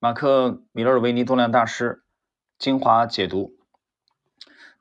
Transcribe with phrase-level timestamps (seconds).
[0.00, 2.04] 马克·米勒维尼动量大师
[2.56, 3.56] 精华解读。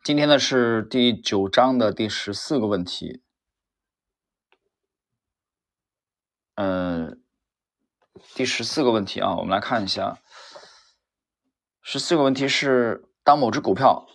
[0.04, 3.24] 今天呢是第九章的第十四个问题。
[6.54, 7.20] 嗯，
[8.36, 10.20] 第十四个问题啊，我们来看一下。
[11.82, 14.06] 十四个问题是：当某只股票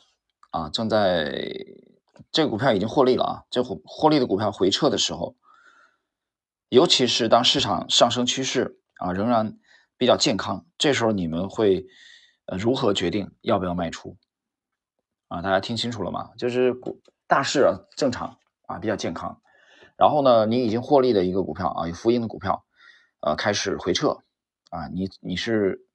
[0.51, 1.67] 啊正在
[2.31, 5.35] 这个股票已经获利了啊，这获获利的股票回撤的时候，
[6.69, 9.59] 尤其是当市场上升趋势啊仍然。
[10.03, 11.87] 比较健康，这时候你们会
[12.47, 14.17] 呃如何决定要不要卖出
[15.29, 15.43] 啊？
[15.43, 16.33] 大家听清楚了吗？
[16.37, 19.41] 就是股大势啊正常啊比较健康，
[19.97, 22.65] 然后呢你已经获利的一个股票啊有福音的股票，
[23.21, 24.19] 呃开始回撤
[24.71, 25.87] 啊你你是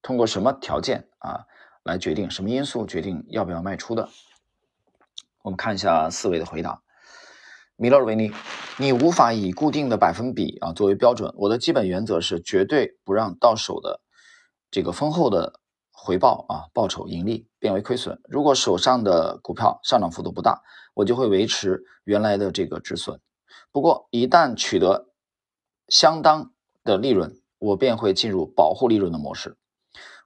[0.00, 1.44] 通过什么条件啊
[1.82, 4.08] 来决定什么因素决定要不要卖出的？
[5.42, 6.80] 我们看一下四位的回答。
[7.78, 8.32] 米勒维尼，
[8.78, 11.30] 你无法以固定的百分比啊作为标准。
[11.36, 14.00] 我的基本原则是绝对不让到手的
[14.70, 15.60] 这个丰厚的
[15.92, 18.18] 回报啊报酬盈利变为亏损。
[18.30, 20.62] 如果手上的股票上涨幅度不大，
[20.94, 23.20] 我就会维持原来的这个止损。
[23.70, 25.10] 不过一旦取得
[25.88, 29.58] 相当的利润，我便会进入保护利润的模式。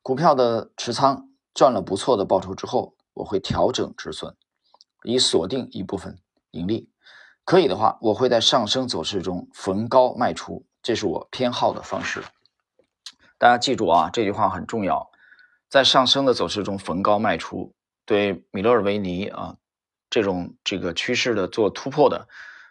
[0.02, 4.36] 股票的持仓赚了不错的报酬之后，我会调整止损，
[5.02, 6.16] 以锁定一部分
[6.52, 6.89] 盈利。
[7.50, 12.22] 可以的话，我会在上升走势中逢高卖出，这是我偏好的方式。
[13.38, 15.10] 大家记住啊，这句话很重要，
[15.68, 17.74] 在上升的走势中逢高卖出，
[18.06, 19.56] 对米勒尔维尼啊
[20.08, 22.28] 这种这个趋势的做突破的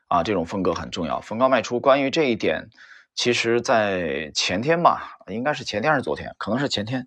[0.08, 1.20] 啊这种风格很重要。
[1.20, 2.70] 逢高卖出，关于这一点，
[3.14, 7.06] 其实在前天吧，应该是前天还是昨天，可能是前天，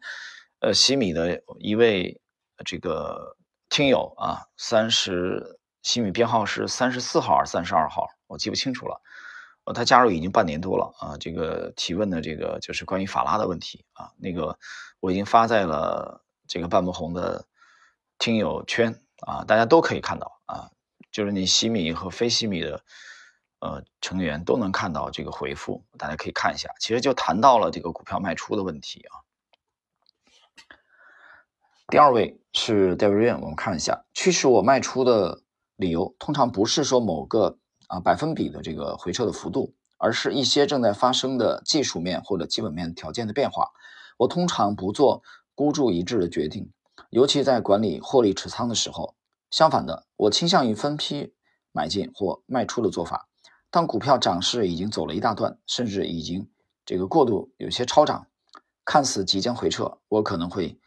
[0.61, 2.21] 呃，西米的一位
[2.67, 3.39] 这个
[3.71, 5.59] 听友啊，三十。
[5.83, 8.09] 西米编号是三十四号还是三十二号？
[8.29, 9.03] 我记不清楚了。
[9.65, 11.17] 呃，他加入已经半年多了啊。
[11.19, 14.13] 这个提问的这个就是关于法拉的问题啊。
[14.17, 14.59] 那个
[15.01, 17.47] 我已经发在了这个半不红的
[18.19, 20.71] 听友圈啊，大家都可以看到啊。
[21.11, 22.83] 就是你西米和非西米的
[23.59, 26.73] 呃成员都能看到这个回复，大家可以看一下。
[26.79, 29.19] 其实就谈到了这个股票卖出的问题啊。
[31.89, 35.43] 第二位是 David，我们看一下驱使我卖出的。
[35.77, 43.71] 理由通常不是说某个啊百分比的这个回撤的幅度，而是一些正在发生的技术面或者基本面条件的变化。
[44.19, 45.23] 我通常不做
[45.55, 46.71] 孤注一掷的决定，
[47.11, 49.15] 尤其在管理获利持仓的时候。
[49.51, 51.35] 相反的，我倾向于分批
[51.73, 53.29] 买进或卖出的做法。
[53.71, 56.51] 当股票涨势已经走了一大段，甚至已经
[56.87, 58.27] 这个过度有些超涨，
[58.85, 60.79] 看似即将回撤，我可能会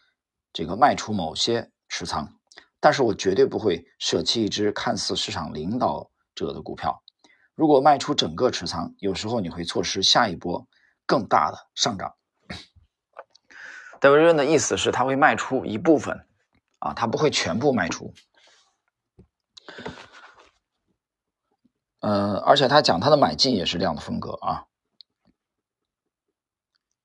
[0.52, 2.34] 这个卖出某些持仓。
[2.80, 7.02] 但是我绝对不会舍弃一只看似市场领导者的股票。
[7.56, 10.68] 如果卖出整个持仓，有时候你会错失下一波
[11.06, 12.16] 更大的上涨。
[14.00, 16.28] 戴维润的意思是他会卖出一部分，
[16.80, 18.14] 啊，他不会全部卖出。
[22.02, 24.66] 嗯，而且他讲他的买进也是这样的风格啊。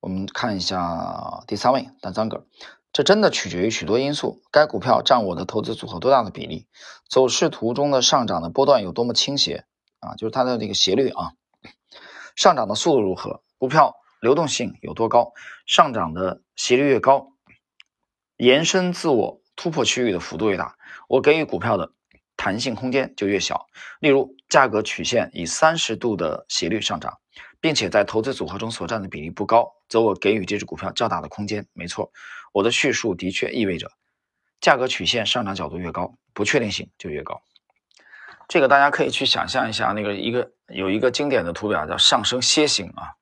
[0.00, 2.46] 我们看一下第三位单张哥。
[2.92, 4.42] 这真的取决于许多因素。
[4.50, 6.66] 该股票占我的投资组合多大的比例？
[7.08, 9.64] 走势图中的上涨的波段有多么倾斜？
[10.00, 11.32] 啊，就是它的这个斜率啊。
[12.34, 13.42] 上涨的速度如何？
[13.58, 15.32] 股票流动性有多高？
[15.66, 17.28] 上涨的斜率越高，
[18.36, 20.76] 延伸自我突破区域的幅度越大，
[21.08, 21.92] 我给予股票的
[22.36, 23.66] 弹性空间就越小。
[24.00, 27.18] 例如，价格曲线以三十度的斜率上涨。
[27.62, 31.66] 并且在投资组合中所占的比例不高，则我给予这只股票较大的空间。
[31.74, 32.10] 没错，
[32.52, 33.90] 我的叙述的确意味着，
[34.60, 37.42] 价格曲线上涨角度越高，不确定性就越高。
[38.48, 43.14] 这个大家可以去想象一下，那个一个有一个经典的图表叫上升楔形啊，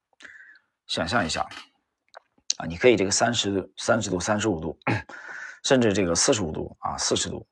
[0.87, 1.47] 想象一下
[2.57, 4.79] 啊，你可以这个三十度、三十度、三十五度，
[5.65, 7.47] 甚至这个四十五度啊、四十度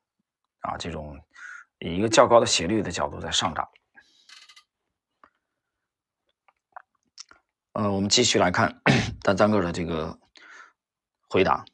[0.61, 1.15] 啊，这种
[1.77, 3.69] 以一个较高的斜率的角度在上涨。
[7.73, 8.81] 呃，我们继续来看
[9.21, 10.17] 单张哥的这个
[11.29, 11.65] 回答。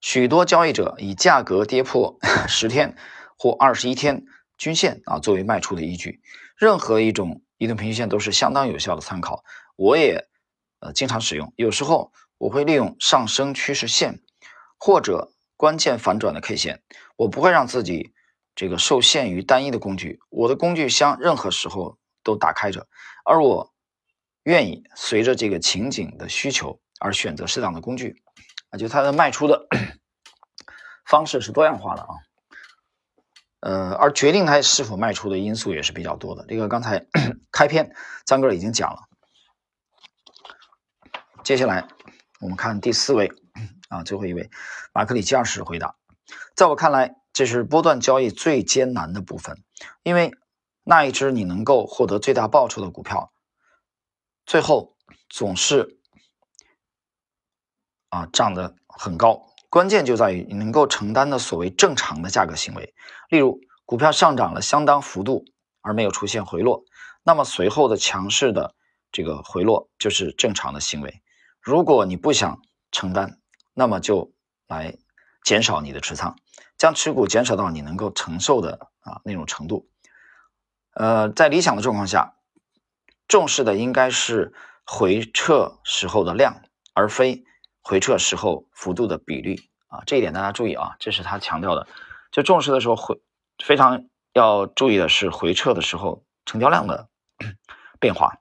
[0.00, 2.96] 许多交易者以价格跌破 十天
[3.38, 4.24] 或二十一天
[4.58, 6.20] 均线啊作为卖出的依据。
[6.56, 9.44] 任何一种移动平均线都是相当有效的参考。
[9.76, 10.28] 我也
[10.80, 11.52] 呃经常使用。
[11.56, 14.22] 有时候我会利用上升趋势线
[14.78, 16.82] 或者关键反转的 K 线。
[17.16, 18.12] 我不会让自己
[18.54, 20.20] 这个受限于单一的工具。
[20.30, 22.86] 我的工具箱任何时候都打开着，
[23.24, 23.72] 而我。
[24.46, 28.22] 愿意随着这个情景的需求而选择适当的工具，
[28.70, 29.66] 啊，就它的卖出的
[31.04, 32.08] 方式是多样化的啊，
[33.60, 36.44] 呃，而决定它是否卖出的因素也是比较多的。
[36.48, 37.06] 这个刚才
[37.52, 39.02] 开篇张哥已经讲了，
[41.44, 41.86] 接下来
[42.40, 43.30] 我们看第四位
[43.88, 44.50] 啊，最后一位
[44.92, 45.94] 马克里奇二世回答，
[46.54, 49.62] 在我看来，这是波段交易最艰难的部分，
[50.02, 50.32] 因为
[50.82, 53.32] 那一只你能够获得最大报酬的股票，
[54.44, 54.96] 最后
[55.28, 55.95] 总是
[58.16, 59.46] 啊涨得很高。
[59.68, 62.94] 关键就在于你能够承担的所谓正常的价格行为，
[63.28, 65.44] 例如股票上涨了相当幅度
[65.82, 66.84] 而没有出现回落，
[67.22, 68.74] 那么随后的强势的
[69.12, 71.22] 这个回落就是正常的行为。
[71.60, 73.38] 如果你不想承担，
[73.74, 74.32] 那么就
[74.66, 74.96] 来
[75.44, 76.36] 减少你的持仓，
[76.78, 79.88] 将持股减少到你能够承受的啊那种程度。
[80.94, 82.36] 呃，在理想的状况下，
[83.28, 84.54] 重视的应该是
[84.86, 86.62] 回撤时候的量，
[86.94, 87.44] 而非
[87.88, 90.02] 回撤时候幅度的比率啊。
[90.06, 91.86] 这一点大家注意啊，这是他强调的。
[92.32, 93.20] 就重视的时候回
[93.62, 97.08] 非常要注意的是回撤的时候成交量的
[98.00, 98.38] 变化。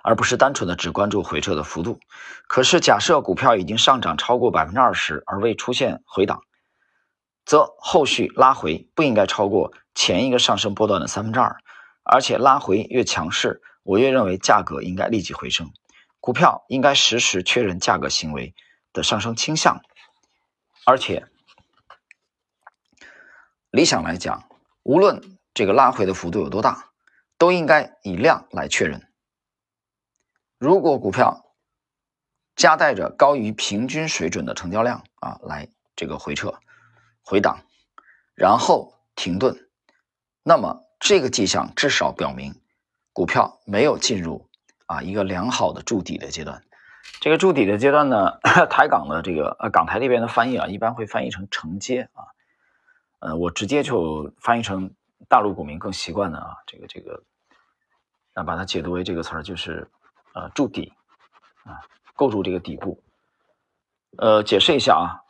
[0.00, 2.00] 而不是单纯的只关注回撤的幅度。
[2.46, 6.40] 可是，假设股票已经上涨超过百分之二十而未出现回档，
[7.44, 11.56] 则后续拉回不应该超过前一个上升波段的三分之二。
[12.04, 15.70] 而且，拉回越强势，我越认为价格应该立即回升。
[16.28, 18.54] 股票应该实时确认价格行为
[18.92, 19.80] 的上升倾向。
[20.84, 21.26] 而且，
[23.70, 24.46] 理想来讲，
[24.82, 26.90] 无论这个拉回的幅度有多大，
[27.38, 29.10] 都应该以量来确认。
[30.58, 31.54] 如果股票
[32.54, 36.60] 夹带着高于平均水准的成交量啊，来这个回撤、
[37.22, 37.64] 回档，
[38.34, 39.70] 然后停顿，
[40.42, 42.60] 那么这个迹象至少表明
[43.14, 44.46] 股票没有进入
[44.88, 46.64] 啊一个良好的筑底的阶段。
[47.20, 48.32] 这个筑底的阶段呢，
[48.68, 52.26] 台港的这个呃港台那边的翻译啊，一般会翻译成承接啊，
[53.20, 54.90] 呃，我直接就翻译成
[55.28, 57.22] 大陆股民更习惯的啊，这个这个，
[58.34, 59.88] 那把它解读为这个词儿就是。
[60.34, 60.92] 呃，筑底
[61.64, 61.80] 啊，
[62.14, 63.02] 构筑这个底部。
[64.18, 65.24] 呃，解释一下啊，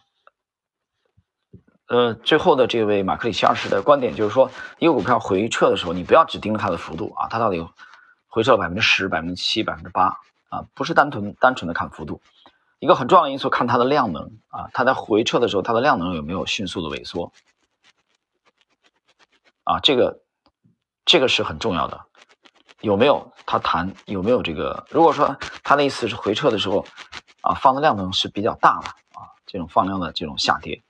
[1.87, 7.67] 呃，最后的这位马克里奇二世的观点就是说，一个股票回撤的时候，你不要只盯着它的幅度啊，它到底
[8.29, 10.17] 回撤了百分之十、百分之七、百分之八
[10.49, 12.21] 啊，不是单纯单纯的看幅度。
[12.79, 17.33] 一个很重要的因素，看它的量能啊，它在回撤的时候，它的量能有没有迅速的萎缩
[19.65, 20.21] 啊，这个
[21.05, 22.05] 这个是很重要的。
[22.81, 24.87] 有没有他谈有没有这个？
[24.91, 26.87] 如果说他的意思是回撤的时候，
[27.41, 28.87] 啊，放的量能是比较大的
[29.19, 30.85] 啊，这种放量的这种下跌，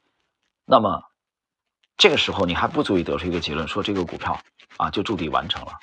[0.66, 1.02] 那么
[1.96, 4.38] 这个时候你还不足以得出一个结论，说这个股票
[4.76, 5.78] 啊就筑底完成了，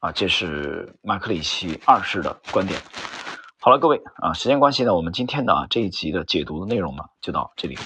[0.00, 2.80] 啊，这是马克里奇二世的观点。
[3.60, 7.76] 好了，各位啊，时间关系呢，我们今天的啊这一集的解读的内容呢就到这里。